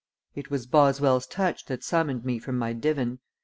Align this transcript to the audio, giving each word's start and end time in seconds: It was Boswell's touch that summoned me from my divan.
It 0.33 0.49
was 0.49 0.65
Boswell's 0.65 1.27
touch 1.27 1.65
that 1.67 1.83
summoned 1.83 2.25
me 2.25 2.39
from 2.39 2.57
my 2.57 2.73
divan. 2.73 3.19